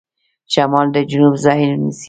[0.53, 1.99] شمال به د جنوب ځای ونیسي.